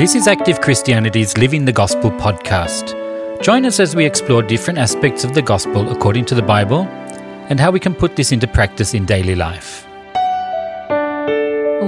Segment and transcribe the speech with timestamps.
[0.00, 2.96] This is Active Christianity's Living the Gospel podcast.
[3.42, 6.88] Join us as we explore different aspects of the gospel according to the Bible
[7.50, 9.86] and how we can put this into practice in daily life.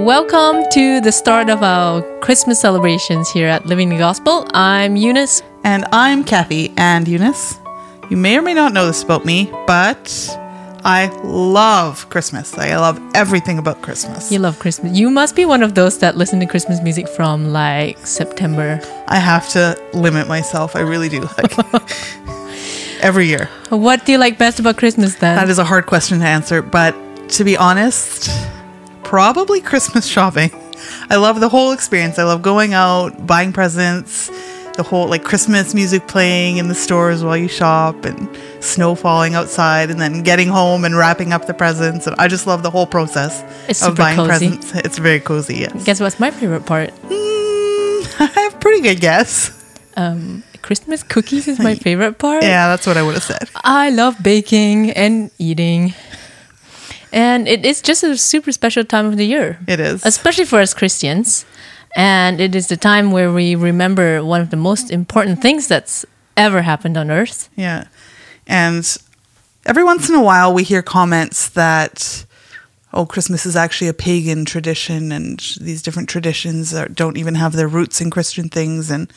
[0.05, 4.45] Welcome to the start of our Christmas celebrations here at Living the Gospel.
[4.53, 5.41] I'm Eunice.
[5.63, 7.59] And I'm Kathy and Eunice.
[8.11, 10.05] You may or may not know this about me, but
[10.85, 12.57] I love Christmas.
[12.57, 14.31] I love everything about Christmas.
[14.31, 14.97] You love Christmas.
[14.97, 18.81] You must be one of those that listen to Christmas music from like September.
[19.07, 20.75] I have to limit myself.
[20.75, 21.21] I really do.
[21.37, 21.57] Like
[23.01, 23.49] every year.
[23.69, 25.37] What do you like best about Christmas then?
[25.37, 26.95] That is a hard question to answer, but
[27.29, 28.29] to be honest,
[29.03, 30.51] probably Christmas shopping.
[31.09, 32.19] I love the whole experience.
[32.19, 34.29] I love going out, buying presents,
[34.75, 38.27] the whole like Christmas music playing in the stores while you shop and
[38.63, 42.07] snow falling outside and then getting home and wrapping up the presents.
[42.07, 44.29] And I just love the whole process It's of buying cozy.
[44.49, 44.73] presents.
[44.75, 45.83] It's very cozy, yes.
[45.83, 46.89] Guess what's my favorite part?
[47.09, 49.51] Mm, I have a pretty good guess.
[49.95, 52.41] Um, Christmas cookies is my favorite part.
[52.43, 53.49] Yeah, that's what I would have said.
[53.63, 55.93] I love baking and eating.
[57.11, 59.59] And it is just a super special time of the year.
[59.67, 60.05] It is.
[60.05, 61.45] especially for us Christians.
[61.95, 66.05] And it is the time where we remember one of the most important things that's
[66.35, 67.49] ever happened on earth.
[67.55, 67.85] Yeah.
[68.47, 68.97] And
[69.65, 72.25] every once in a while, we hear comments that,
[72.93, 77.53] oh, Christmas is actually a pagan tradition and these different traditions are, don't even have
[77.53, 78.91] their roots in Christian things.
[78.91, 79.11] And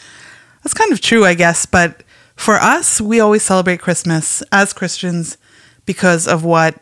[0.62, 1.66] that's kind of true, I guess.
[1.66, 2.02] But
[2.36, 5.38] for us, we always celebrate Christmas as Christians
[5.86, 6.76] because of what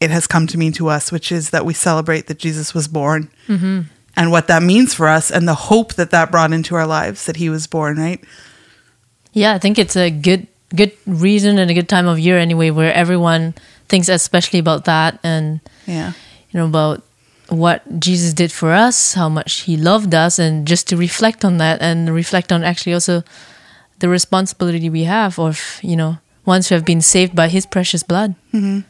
[0.00, 2.88] it has come to mean to us, which is that we celebrate that Jesus was
[2.88, 3.82] born mm-hmm.
[4.16, 7.26] and what that means for us and the hope that that brought into our lives
[7.26, 8.24] that he was born, right?
[9.32, 12.70] Yeah, I think it's a good good reason and a good time of year anyway
[12.70, 13.54] where everyone
[13.88, 16.12] thinks especially about that and Yeah.
[16.50, 17.02] you know about
[17.48, 21.58] what Jesus did for us, how much he loved us and just to reflect on
[21.58, 23.24] that and reflect on actually also
[23.98, 28.04] the responsibility we have of, you know, ones who have been saved by his precious
[28.04, 28.34] blood.
[28.54, 28.80] Mm-hmm.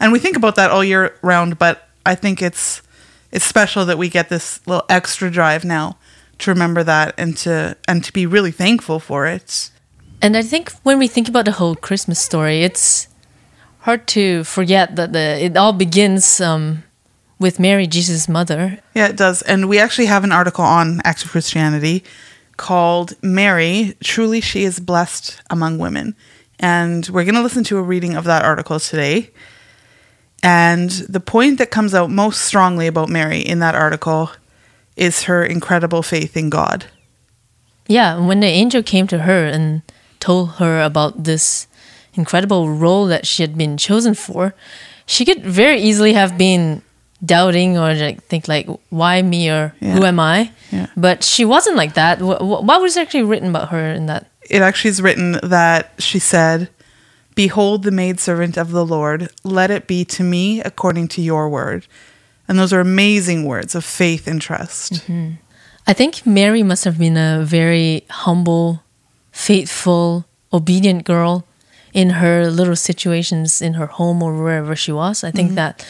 [0.00, 2.82] and we think about that all year round but i think it's
[3.30, 5.96] it's special that we get this little extra drive now
[6.38, 9.70] to remember that and to and to be really thankful for it
[10.22, 13.08] And I think when we think about the whole Christmas story, it's
[13.80, 16.84] hard to forget that the it all begins um,
[17.40, 18.78] with Mary, Jesus' mother.
[18.94, 19.42] yeah it does.
[19.42, 22.04] And we actually have an article on active christianity
[22.56, 26.14] called mary truly she is blessed among women.
[26.60, 29.30] And we're going to listen to a reading of that article today.
[30.44, 34.30] And the point that comes out most strongly about mary in that article
[34.96, 36.86] is her incredible faith in god.
[37.88, 39.82] Yeah, when the angel came to her and
[40.22, 41.66] told her about this
[42.14, 44.54] incredible role that she had been chosen for,
[45.06, 46.82] she could very easily have been
[47.24, 49.94] doubting or like think like, "Why me?" or Yeah.
[49.94, 50.86] "Who am I?" Yeah.
[50.96, 52.18] But she wasn't like that.
[52.18, 54.24] Wh- wh- What was actually written about her in that?
[54.50, 56.68] it actually is written that she said,
[57.34, 61.86] Behold the maidservant of the Lord, let it be to me according to your word.
[62.48, 64.92] And those are amazing words of faith and trust.
[64.92, 65.30] Mm-hmm.
[65.86, 68.82] I think Mary must have been a very humble,
[69.32, 71.44] faithful, obedient girl
[71.92, 75.24] in her little situations in her home or wherever she was.
[75.24, 75.84] I think that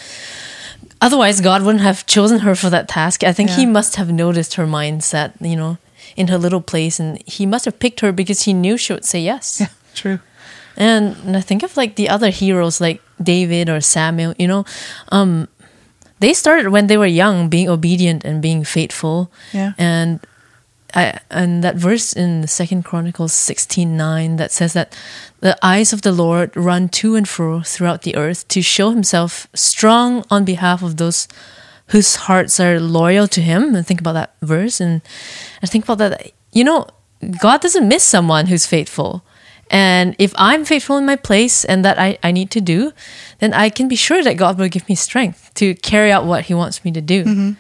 [1.01, 3.23] otherwise God wouldn't have chosen her for that task.
[3.23, 5.79] I think he must have noticed her mindset, you know,
[6.17, 9.05] in her little place and he must have picked her because he knew she would
[9.05, 9.61] say yes.
[9.61, 10.19] Yeah, true.
[10.77, 14.65] And, and I think of like the other heroes like David or Samuel, you know,
[15.11, 15.49] um,
[16.19, 19.31] they started when they were young, being obedient and being faithful.
[19.53, 19.73] Yeah.
[19.77, 20.21] And
[20.95, 24.97] I and that verse in Second Chronicles sixteen nine that says that
[25.41, 29.47] the eyes of the Lord run to and fro throughout the earth to show Himself
[29.55, 31.29] strong on behalf of those
[31.89, 33.75] whose hearts are loyal to Him.
[33.75, 35.03] And think about that verse, and
[35.63, 36.33] I think about that.
[36.53, 36.87] You know,
[37.41, 39.25] God doesn't miss someone who's faithful.
[39.71, 42.93] And if I'm faithful in my place and that I, I need to do,
[43.39, 46.45] then I can be sure that God will give me strength to carry out what
[46.45, 47.25] He wants me to do.
[47.25, 47.53] Mm-hmm.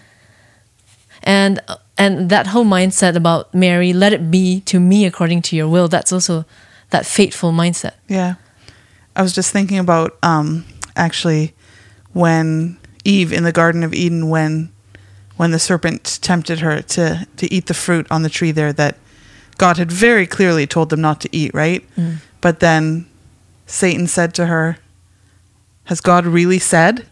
[1.22, 1.60] And
[1.98, 5.88] and that whole mindset about Mary, let it be to me according to your will,
[5.88, 6.44] that's also
[6.90, 7.94] that fateful mindset.
[8.08, 8.34] Yeah.
[9.14, 10.64] I was just thinking about um,
[10.96, 11.54] actually
[12.12, 14.70] when Eve in the Garden of Eden, when
[15.36, 18.96] when the serpent tempted her to to eat the fruit on the tree there that
[19.58, 21.84] God had very clearly told them not to eat, right?
[22.40, 23.06] But then
[23.66, 24.78] Satan said to her,
[25.84, 27.06] Has God really said?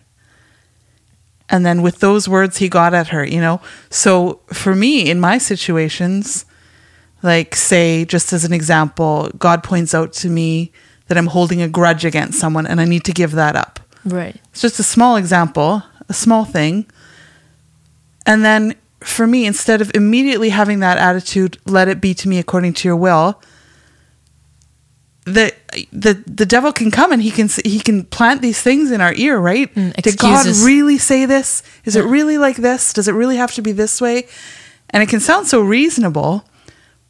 [1.50, 3.61] And then with those words, he got at her, you know?
[3.91, 6.44] So for me, in my situations,
[7.23, 10.73] like, say, just as an example, God points out to me
[11.08, 13.81] that I'm holding a grudge against someone and I need to give that up.
[14.05, 14.37] Right.
[14.52, 16.87] It's just a small example, a small thing.
[18.25, 22.38] And then for me, instead of immediately having that attitude, let it be to me
[22.38, 23.43] according to your will,
[25.25, 25.55] the
[25.93, 29.12] the the devil can come and he can he can plant these things in our
[29.14, 29.72] ear, right?
[29.75, 31.62] Mm, Did God really say this?
[31.84, 32.93] Is it really like this?
[32.93, 34.26] Does it really have to be this way?
[34.90, 36.44] And it can sound so reasonable,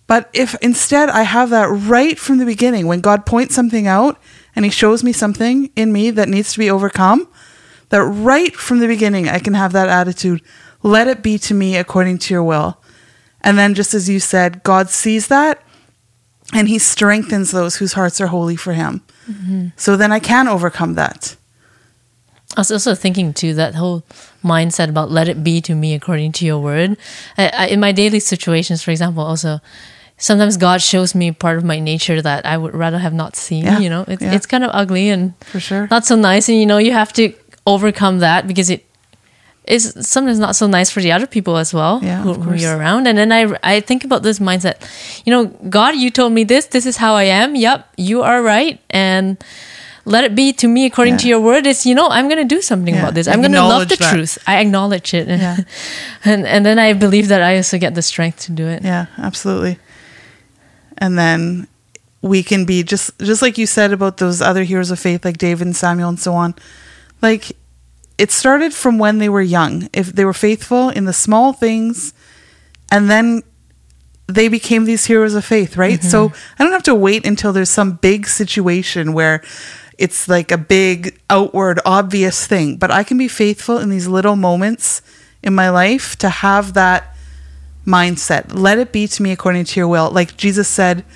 [0.07, 4.21] but if instead I have that right from the beginning, when God points something out
[4.55, 7.29] and He shows me something in me that needs to be overcome,
[7.91, 10.43] that right from the beginning I can have that attitude,
[10.83, 12.79] let it be to me according to your will.
[13.41, 15.63] And then, just as you said, God sees that
[16.53, 19.03] and He strengthens those whose hearts are holy for Him.
[19.31, 19.69] Mm-hmm.
[19.77, 21.37] So then I can overcome that.
[22.57, 24.03] I was also thinking too that whole
[24.43, 26.97] mindset about let it be to me according to your word.
[27.39, 29.61] I, I, in my daily situations, for example, also
[30.17, 33.65] sometimes God shows me part of my nature that I would rather have not seen.
[33.65, 34.33] Yeah, You know, it's yeah.
[34.35, 35.87] it's kind of ugly and For sure.
[35.93, 37.33] not so nice, and you know you have to
[37.67, 38.85] overcome that because it
[39.71, 42.77] is sometimes not so nice for the other people as well Yeah, who, who you're
[42.77, 43.07] around.
[43.07, 43.43] And then I
[43.77, 44.77] I think about this mindset.
[45.25, 46.67] You know, God, you told me this.
[46.67, 47.55] This is how I am.
[47.57, 49.37] Yep, you are right, and.
[50.07, 51.67] Let it be to me according to your word.
[51.67, 53.29] Is you know I'm going to do something Yeah, about this.
[53.29, 54.11] I'm going to love the that.
[54.13, 54.39] truth.
[54.47, 55.57] I acknowledge it, Yeah.
[56.25, 58.83] and and then I believe that I also get the strength to do it.
[58.83, 59.77] Yeah, absolutely.
[60.99, 61.67] And then
[62.23, 65.37] we can be just just like you said about those other heroes of faith like
[65.39, 66.55] David and Samuel and so on.
[67.23, 67.53] Like
[68.21, 69.89] it started from when they were young.
[69.95, 72.13] If they were faithful in the small things
[72.93, 73.43] and then
[74.27, 76.05] they became these heroes of faith, right?
[76.05, 76.55] So mm-hmm.
[76.59, 79.43] I don't have to wait until there's some big situation where
[79.97, 84.37] it's like a big outward obvious thing, but I can be faithful in these little
[84.37, 85.01] moments
[85.43, 87.17] in my life to have that
[87.87, 88.53] mindset.
[88.53, 90.11] Let it be to me according to your will.
[90.11, 91.07] Like Jesus said,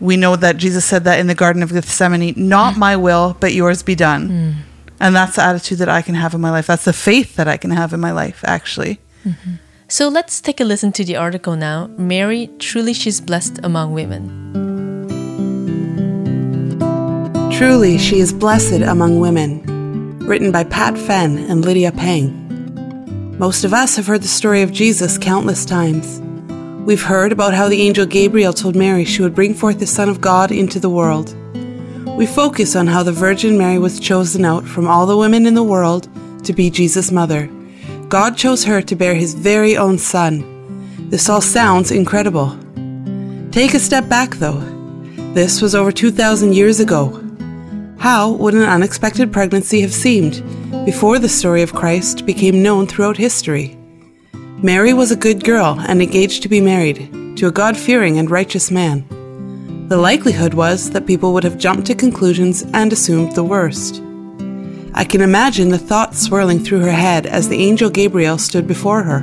[0.00, 2.78] we know that Jesus said that in the Garden of Gethsemane, not mm.
[2.78, 4.28] my will, but yours be done.
[4.30, 4.54] Mm.
[5.00, 6.66] And that's the attitude that I can have in my life.
[6.66, 9.00] That's the faith that I can have in my life, actually.
[9.24, 9.54] Mm-hmm.
[9.88, 11.88] So let's take a listen to the article now.
[11.98, 14.44] Mary, truly she's blessed among women.
[17.52, 20.18] Truly, she is blessed among women.
[20.18, 23.38] Written by Pat Fenn and Lydia Pang.
[23.38, 26.20] Most of us have heard the story of Jesus countless times.
[26.84, 30.08] We've heard about how the angel Gabriel told Mary she would bring forth the Son
[30.08, 31.36] of God into the world.
[32.16, 35.54] We focus on how the Virgin Mary was chosen out from all the women in
[35.54, 36.08] the world
[36.44, 37.50] to be Jesus' mother.
[38.08, 41.08] God chose her to bear his very own son.
[41.10, 42.56] This all sounds incredible.
[43.50, 44.60] Take a step back, though.
[45.34, 47.20] This was over 2,000 years ago.
[47.98, 50.40] How would an unexpected pregnancy have seemed
[50.84, 53.76] before the story of Christ became known throughout history?
[54.62, 58.30] Mary was a good girl and engaged to be married to a God fearing and
[58.30, 59.04] righteous man.
[59.88, 64.02] The likelihood was that people would have jumped to conclusions and assumed the worst.
[64.94, 69.02] I can imagine the thoughts swirling through her head as the angel Gabriel stood before
[69.02, 69.20] her.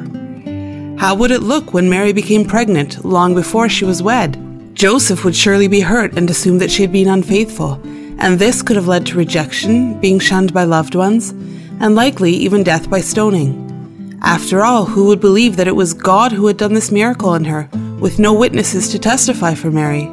[0.99, 4.37] How would it look when Mary became pregnant long before she was wed?
[4.75, 7.81] Joseph would surely be hurt and assume that she had been unfaithful,
[8.19, 11.31] and this could have led to rejection, being shunned by loved ones,
[11.79, 14.19] and likely even death by stoning.
[14.21, 17.45] After all, who would believe that it was God who had done this miracle in
[17.45, 17.67] her,
[17.99, 20.07] with no witnesses to testify for Mary?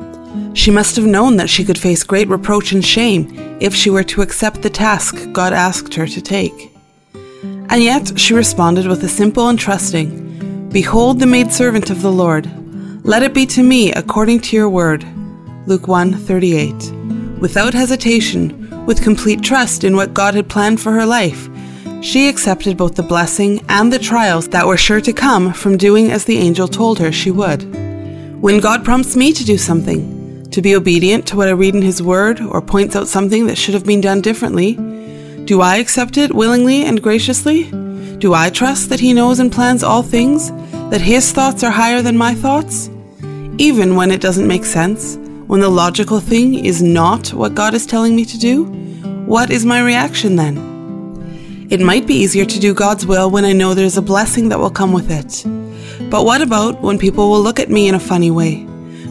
[0.59, 3.29] She must have known that she could face great reproach and shame
[3.61, 6.75] if she were to accept the task God asked her to take.
[7.71, 12.51] And yet she responded with a simple and trusting Behold the maidservant of the Lord.
[13.05, 15.07] Let it be to me according to your word.
[15.69, 16.93] Luke 1 38.
[17.39, 21.49] Without hesitation, with complete trust in what God had planned for her life,
[22.03, 26.11] she accepted both the blessing and the trials that were sure to come from doing
[26.11, 27.63] as the angel told her she would.
[28.43, 30.18] When God prompts me to do something,
[30.51, 33.59] to be obedient to what I read in His Word or points out something that
[33.59, 34.75] should have been done differently,
[35.45, 37.71] do I accept it willingly and graciously?
[38.19, 40.51] Do I trust that He knows and plans all things,
[40.91, 42.91] that His thoughts are higher than my thoughts?
[43.59, 47.87] Even when it doesn't make sense, when the logical thing is not what God is
[47.87, 48.65] telling me to do,
[49.25, 51.67] what is my reaction then?
[51.71, 54.59] It might be easier to do God's will when I know there's a blessing that
[54.59, 55.45] will come with it.
[56.11, 58.68] But what about when people will look at me in a funny way?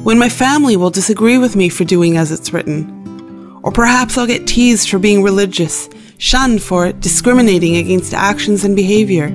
[0.07, 3.59] When my family will disagree with me for doing as it's written?
[3.61, 9.27] Or perhaps I'll get teased for being religious, shunned for discriminating against actions and behavior,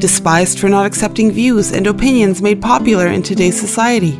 [0.00, 4.16] despised for not accepting views and opinions made popular in today's society.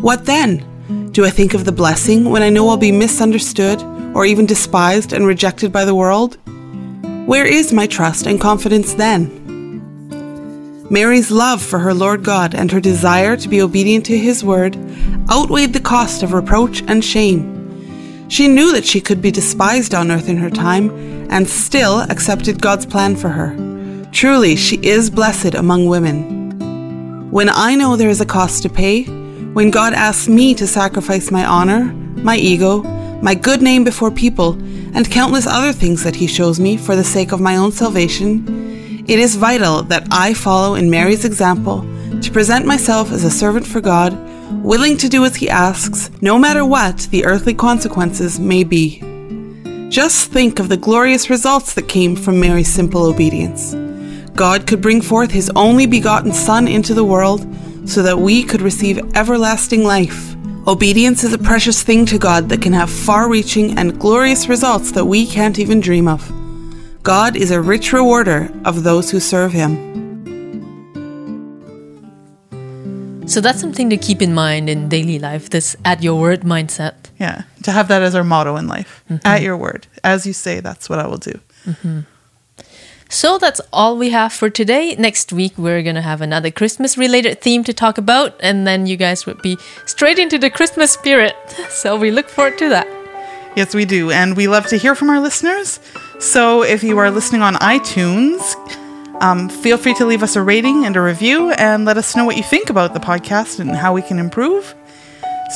[0.00, 0.66] What then?
[1.12, 3.80] Do I think of the blessing when I know I'll be misunderstood
[4.16, 6.38] or even despised and rejected by the world?
[7.28, 9.44] Where is my trust and confidence then?
[10.90, 14.76] Mary's love for her Lord God and her desire to be obedient to His word
[15.30, 18.28] outweighed the cost of reproach and shame.
[18.28, 20.90] She knew that she could be despised on earth in her time
[21.30, 23.54] and still accepted God's plan for her.
[24.12, 27.30] Truly, she is blessed among women.
[27.30, 29.04] When I know there is a cost to pay,
[29.54, 31.84] when God asks me to sacrifice my honor,
[32.16, 32.82] my ego,
[33.22, 34.52] my good name before people,
[34.94, 39.04] and countless other things that He shows me for the sake of my own salvation,
[39.06, 41.82] it is vital that I follow in Mary's example
[42.20, 44.12] to present myself as a servant for God,
[44.50, 49.00] willing to do as He asks, no matter what the earthly consequences may be.
[49.90, 53.74] Just think of the glorious results that came from Mary's simple obedience.
[54.34, 57.46] God could bring forth His only begotten Son into the world
[57.88, 60.34] so that we could receive everlasting life.
[60.66, 64.92] Obedience is a precious thing to God that can have far reaching and glorious results
[64.92, 66.32] that we can't even dream of.
[67.02, 69.94] God is a rich rewarder of those who serve Him.
[73.34, 76.94] So that's something to keep in mind in daily life, this at your word mindset.
[77.18, 79.02] Yeah, to have that as our motto in life.
[79.10, 79.26] Mm-hmm.
[79.26, 79.88] At your word.
[80.04, 81.40] As you say, that's what I will do.
[81.66, 82.00] Mm-hmm.
[83.08, 84.94] So that's all we have for today.
[84.94, 88.86] Next week, we're going to have another Christmas related theme to talk about, and then
[88.86, 91.34] you guys would be straight into the Christmas spirit.
[91.70, 92.86] So we look forward to that.
[93.56, 94.12] Yes, we do.
[94.12, 95.80] And we love to hear from our listeners.
[96.20, 98.54] So if you are listening on iTunes,
[99.20, 102.24] um, feel free to leave us a rating and a review and let us know
[102.24, 104.74] what you think about the podcast and how we can improve.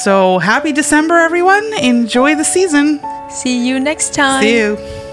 [0.02, 1.64] So happy December, everyone.
[1.80, 3.00] Enjoy the season.
[3.30, 4.42] See you next time.
[4.42, 5.07] See you.